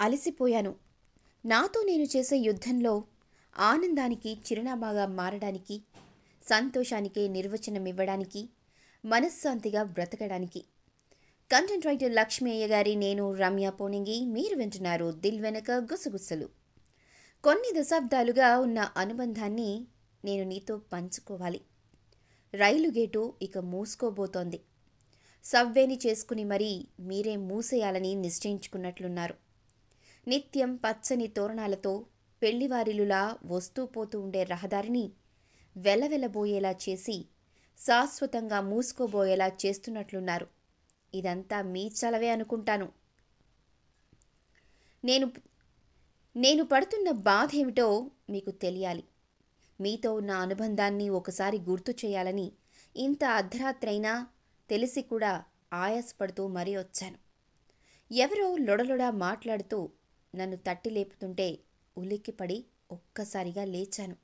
[0.00, 0.74] అలసిపోయాను.
[1.46, 3.04] నాతో నేను చేసే యుద్ధంలో
[3.58, 5.82] ఆనందానికి చిరునామాగా మారడానికి
[6.48, 8.48] సంతోషానికే నిర్వచనం ఇవ్వడానికి
[9.04, 10.64] మనశ్శాంతిగా బ్రతకడానికి.
[11.52, 16.48] కంటెంట్ రైటర్ లక్ష్మీ అయ్య గారి నేను రమ్య పోనింగి మీరు వింటున్నారు దిల్ వెనక గుసగుసలు.
[17.44, 19.84] కొన్ని దశాబ్దాలుగా ఉన్న అనుబంధాన్ని
[20.24, 21.60] నేను నీతో పంచుకోవాలి.
[22.54, 24.60] రైలు గేటు ఇక మూసుకోబోతోంది.
[25.44, 29.49] సవ్వేని చేసుకుని మరీ మీరే మూసేయాలని నిశ్చయించుకున్నట్లున్నారు.
[30.26, 32.06] నిత్యం పచ్చని తోరణాలతో
[32.42, 35.12] పెళ్ళివారిలులా వస్తూ పోతూ ఉండే రహదారిని
[35.76, 37.24] వెలవెలబోయేలా చేసి
[37.78, 40.46] శాశ్వతంగా మూసుకోబోయేలా చేస్తున్నట్లున్నారు.
[41.14, 42.92] ఇదంతా మీ చలవే అనుకుంటాను.
[45.04, 45.32] నేను
[46.36, 49.04] నేను పడుతున్న బాధ ఏమిటో మీకు తెలియాలి.
[49.80, 52.52] మీతో ఉన్న అనుబంధాన్ని ఒకసారి గుర్తు చేయాలని
[52.96, 54.26] ఇంత అర్ధరాత్రైనా
[54.70, 57.18] తెలిసి కూడా ఆయాసపడుతూ మరీ వచ్చాను.
[58.12, 59.90] ఎవరో లొడలొడ మాట్లాడుతూ
[60.34, 61.58] నన్ను తట్టి లేపుతుంటే
[61.98, 64.16] ఉలిక్కిపడి ఒక్కసారిగా లేచాను.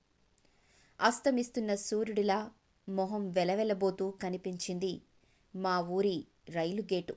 [1.00, 2.50] అస్తమిస్తున్న సూర్యుడిలా
[2.88, 5.02] మొహం వెలవెలబోతూ కనిపించింది
[5.56, 7.16] మా ఊరి రైలు గేటు.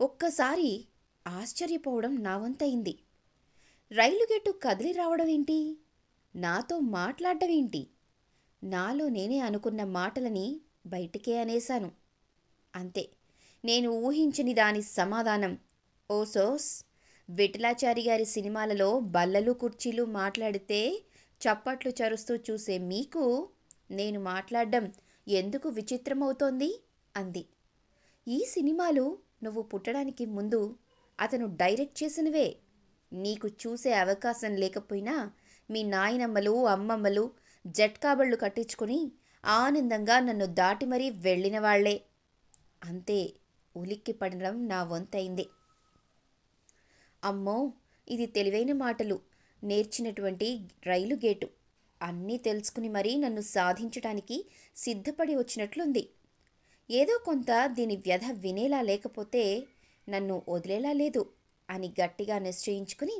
[0.00, 0.84] ఒక్కసారి
[1.26, 2.98] ఆశ్చర్యపోవడం నా వంతయింది.
[3.92, 5.76] రైలు గేటు కదిలి రావడం ఏంటి
[6.36, 7.86] నాతో మాట్లాడడం ఏంటి
[8.62, 11.92] నాలో నేనే అనుకున్న మాటలని బయటికే అనేశాను.
[12.76, 13.08] అంతే
[13.64, 15.58] నేను ఊహించని దాని సమాధానం.
[16.10, 16.85] ఓ సోస్
[17.28, 21.02] విఠలాచారి గారి సినిమాలలో బల్లలు కుర్చీలు మాట్లాడితే
[21.40, 23.48] చప్పట్లు చరుస్తూ చూసే మీకు
[23.90, 24.92] నేను మాట్లాడడం
[25.28, 26.84] ఎందుకు విచిత్రమవుతోంది?
[27.16, 27.42] అంది.
[28.28, 30.60] ఈ సినిమాలు నువ్వు పుట్టడానికి ముందు
[31.18, 32.56] అతను డైరెక్ట్ చేసినవే.
[33.12, 35.30] నీకు చూసే అవకాశం లేకపోయినా
[35.70, 37.24] మీ నాయనమ్మలు అమ్మమ్మలు
[37.66, 39.12] జట్కాబళ్ళు కట్టించుకుని
[39.44, 41.96] ఆనందంగా నన్ను దాటి మరీ వెళ్ళిన వాళ్ళే.
[42.84, 43.18] అంతే
[43.76, 45.46] ఉలిక్కి పడడం నా వంతైంది.
[47.28, 47.58] అమ్మో
[48.08, 49.16] ఇది తెలివైన మాటలు.
[49.62, 50.48] నేర్చినటువంటి
[50.86, 51.46] రైలు గేటు.
[52.00, 54.36] అన్నీ తెలుసుకుని మరీ నన్ను సాధించటానికి
[54.76, 56.04] సిద్ధపడి వచ్చినట్లుంది.
[56.90, 59.44] ఏదో కొంత దీని వ్యధ వినేలా లేకపోతే
[60.08, 61.22] నన్ను వదిలేలా లేదు
[61.68, 63.16] అని గట్టిగా నిశ్చయించుకుని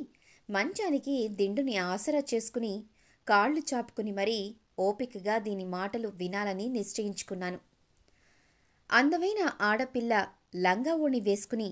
[0.49, 2.73] మంచానికి దిండుని ఆసరా చేసుకుని
[3.27, 4.39] కాళ్ళు చాపుకుని మరీ
[4.79, 7.59] ఓపికగా దీని మాటలు వినాలని నిశ్చయించుకున్నాను.
[8.89, 10.13] అందమైన ఆడపిల్ల
[10.55, 11.69] లంగా ఓణి వేసుకుని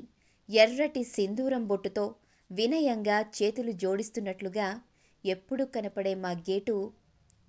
[0.49, 2.05] ఎర్రటి సింధూరం బొట్టుతో
[2.51, 4.81] వినయంగా చేతులు జోడిస్తున్నట్లుగా
[5.25, 6.93] ఎప్పుడూ కనపడే మా గేటు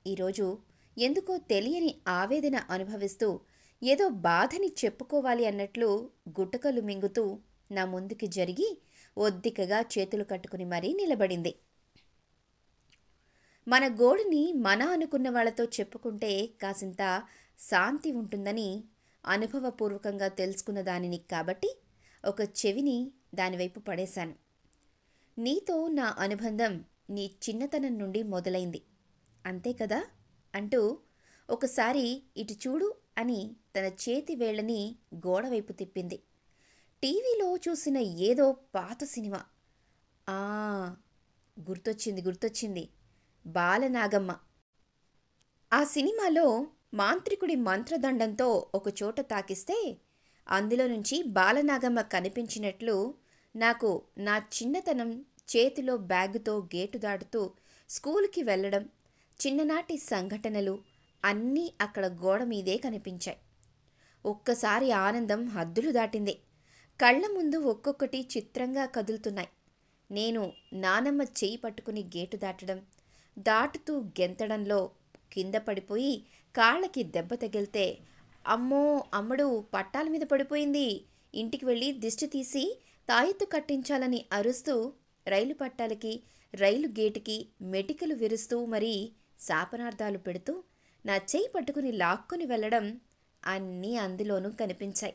[0.06, 0.58] ఈరోజు
[0.98, 3.40] ఎందుకో తెలియని ఆవేదన అనుభవిస్తూ
[3.82, 7.38] ఏదో బాధని చెప్పుకోవాలి అన్నట్లు గుట్టకలు మింగుతూ
[7.70, 8.78] నా ముందుకి జరిగి
[9.16, 11.54] ఒద్దికగా చేతులు కట్టుకుని మరీ నిలబడింది.
[13.68, 17.22] మన గోడుని మన అనుకున్న వాళ్ళతో చెప్పుకుంటే కాసింత
[17.58, 18.84] శాంతి ఉంటుందని
[19.26, 21.76] అనుభవపూర్వకంగా తెలుసుకున్న దానిని కాబట్టి
[22.24, 24.45] ఒక చెవిని దానివైపు పడేశాను.
[25.38, 28.82] నీతో నా అనుబంధం నీ చిన్నతనం నుండి మొదలైంది.
[29.46, 30.04] అంతే కదా?
[30.54, 30.98] అంటూ
[31.50, 36.16] ఒకసారి ఇటు చూడు అని తన చేతి వేళ్ళని గోడవైపు తిప్పింది.
[37.02, 39.44] టీవీలో చూసిన ఏదో పాత సినిమా.
[40.28, 40.96] ఆ
[41.60, 42.88] గుర్తొచ్చింది గుర్తొచ్చింది.
[43.46, 44.38] బాలనాగమ్మ.
[45.72, 49.96] ఆ సినిమాలో మాంత్రికుడి మంత్రదండంతో ఒక చోట తాకిస్తే
[50.48, 53.14] అందులో నుంచి బాలనాగమ్మ కనిపించినట్లు
[53.56, 55.10] నాకు నా చిన్నతనం
[55.50, 57.50] చేతిలో బ్యాగుతో గేటు దాటుతూ
[57.88, 58.88] స్కూల్కి వెళ్ళడం
[59.40, 60.74] చిన్ననాటి సంఘటనలు
[61.24, 63.38] అన్నీ అక్కడ గోడ మీదే కనిపించాయి.
[64.24, 66.34] ఒక్కసారి ఆనందం హద్దులు దాటింది.
[67.00, 69.48] కళ్ళ ముందు ఒక్కొక్కటి చిత్రంగా కదులుతున్నాయి.
[70.10, 72.78] నేను నానమ్మ చేయి పట్టుకుని గేటు దాటడం
[73.38, 74.90] దాటుతూ గెంతడంలో
[75.32, 76.14] కింద పడిపోయి
[76.54, 77.98] కాళ్ళకి దెబ్బ తగిలితే
[78.46, 80.88] అమ్మో అమ్మడు పట్టాల మీద పడిపోయింది.
[81.34, 82.64] ఇంటికి వెళ్ళి దిష్టి తీసి
[83.08, 84.92] తాయెత్తు కట్టించాలని అరుస్తూ
[85.26, 86.22] రైలు పట్టాలకి
[86.54, 90.64] రైలు గేటుకి మెటికలు విరుస్తూ మరీ శాపనార్థాలు పెడుతూ
[91.06, 93.00] నా చేయి పట్టుకుని లాక్కొని వెళ్ళడం
[93.44, 95.14] అన్నీ అందులోనూ కనిపించాయి.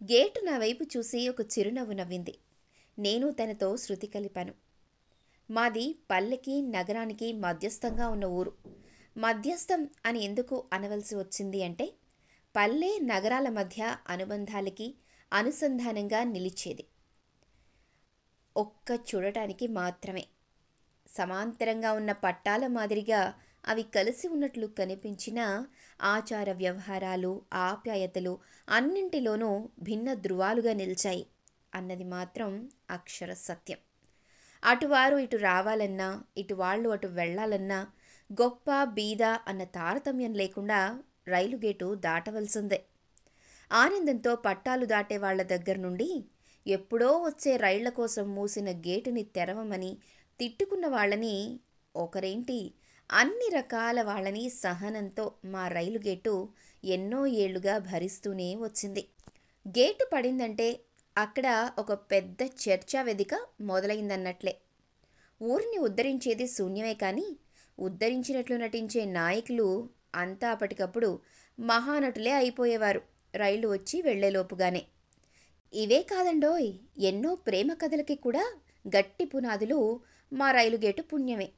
[0.00, 2.38] గేటు నా వైపు చూసి ఒక చిరునవ్వు నవ్వింది.
[2.98, 4.54] నేను తనతో శృతి కలిపాను.
[5.50, 8.52] మాది పల్లెకి నగరానికి మధ్యస్థంగా ఉన్న ఊరు.
[9.16, 11.92] మధ్యస్థం అని ఎందుకు అనవలసి వచ్చింది అంటే
[12.56, 14.94] పల్లె నగరాల మధ్య అనుబంధాలకి
[15.32, 16.84] అనుసంధానంగా నిలిచేది.
[18.56, 20.26] ఒక్క చూడటానికి మాత్రమే.
[21.08, 23.34] సమాంతరంగా ఉన్న పట్టాల మాదిరిగా
[23.66, 25.66] అవి కలిసి ఉన్నట్లు కనిపించిన
[26.02, 28.38] ఆచార వ్యవహారాలు ఆప్యాయతలు
[28.68, 31.26] అన్నింటిలోనూ భిన్న ధృవాలుగా నిలిచాయి
[31.74, 33.78] అన్నది మాత్రం అక్షర సత్యం.
[34.64, 37.86] అటువారు ఇటు రావాలన్నా ఇటు వాళ్ళు అటు వెళ్ళాలన్నా
[38.32, 42.84] గొప్ప బీద అన్న తారతమ్యం లేకుండా రైలు గేటు దాటవలసిందే.
[43.70, 46.24] ఆనందంతో పట్టాలు దాటే వాళ్ళ దగ్గర నుండి
[46.66, 49.98] ఎప్పుడో వచ్చే రైళ్ళ కోసం మూసిన గేటుని తెరవమని
[50.40, 51.60] తిట్టుకున్న వాళ్ళని
[51.96, 52.74] ఒకరేంటి?
[53.10, 56.48] అన్ని రకాల వాళ్ళని సహనంతో మా రైలు గేటు
[56.84, 59.08] ఎన్నో ఏళ్ళుగా భరిస్తూనే వచ్చింది.
[59.66, 60.80] గేటు పడిందంటే
[61.16, 64.54] అక్కడ ఒక పెద్ద చర్చా వేదిక మొదలైందన్నట్లే.
[65.42, 67.36] ఊరిని ఉద్ధరించేది శూన్యమే కానీ
[67.78, 71.20] ఉద్ధరించినట్లు నటించే నాయకులు అంతా అప్పటికప్పుడు
[71.58, 73.17] మహానటులే అయిపోయేవారు.
[73.34, 74.86] రైలు వచ్చి వెళ్ళేలోపుగానే
[75.74, 78.52] ఇవే కాదండోయ్ ఎన్నో ప్రేమ కథలకి కూడా
[78.96, 80.00] గట్టి పునాదులు
[80.32, 81.52] మా రైలు గేటు పుణ్యమే.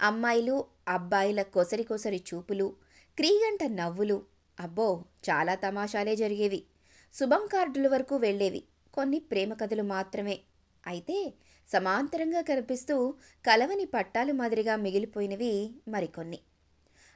[0.00, 2.76] అమ్మాయిలు అబ్బాయిల కొసరి కొసరి చూపులు
[3.18, 4.22] క్రీగంట నవ్వులు
[4.60, 6.64] అబ్బో చాలా తమాషాలే జరిగేవి.
[7.14, 8.62] శుభం కార్డుల వరకు వెళ్ళేవి
[8.94, 10.40] కొన్ని ప్రేమ కథలు మాత్రమే.
[10.86, 11.34] అయితే
[11.72, 13.14] సమాంతరంగా కనిపిస్తూ
[13.46, 16.38] కలవని పట్టాలు మాదిరిగా మిగిలిపోయినవి మరికొన్ని.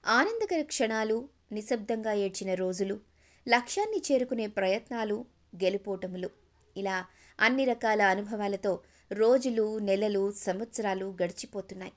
[0.07, 3.01] ఆనందకర క్షణాలు నిశ్శబ్దంగా ఏడ్చిన రోజులు
[3.49, 5.25] లక్ష్యాన్ని చేరుకునే ప్రయత్నాలు
[5.57, 6.31] గెలుపోటములు.
[6.77, 7.07] ఇలా
[7.41, 8.81] అన్ని రకాల అనుభవాలతో
[9.13, 11.93] రోజులు నెలలు సంవత్సరాలు గడిచిపోతున్నాయి.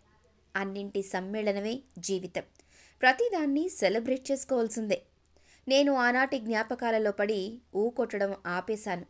[0.56, 2.44] అన్నింటి సమ్మేళనమే జీవితం.
[3.02, 5.02] ప్రతిదాన్ని సెలబ్రేట్ చేసుకోవాల్సిందే.
[5.68, 9.06] నేను ఆనాటి జ్ఞాపకాలలో పడి ఊకొట్టడం ఆపేశాను.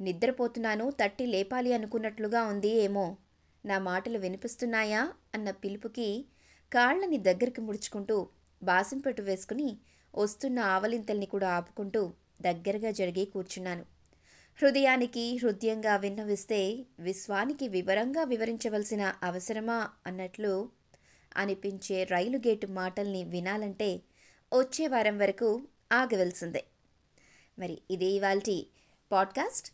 [0.00, 3.16] నిద్రపోతున్నాను తట్టి లేపాలి అనుకున్నట్లుగా ఉంది ఏమో.
[3.64, 5.12] నా మాటలు వినిపిస్తున్నాయా?
[5.34, 6.26] అన్న పిలుపుకి
[6.72, 8.28] కాళ్ళని దగ్గరికి ముడుచుకుంటూ
[8.62, 9.78] బాసింపెట్టు వేసుకుని
[10.16, 13.84] వస్తున్న ఆవలింతల్ని కూడా ఆపుకుంటూ దగ్గరగా జరిగి కూర్చున్నాను.
[14.62, 20.70] హృదయానికి హృదయంగా విన్నవిస్తే విశ్వానికి వివరంగా వివరించవలసిన అవసరమా అన్నట్లు
[21.36, 24.00] అనిపించే రైలు గేటు మాటల్ని వినాలంటే
[24.54, 26.64] వచ్చే వారం వరకు ఆగవలసిందే.
[27.58, 28.66] మరి ఇదే ఇవాల్టి
[29.12, 29.72] పాడ్కాస్ట్.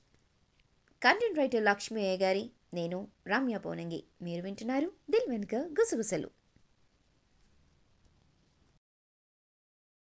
[1.03, 6.31] కంటెంట్ రైటర్ లక్ష్మీ అయ్య గారి నేను రామ్య పోనంగి మీరు వింటున్నారు దిల్ వెనుక గుసగుసలు.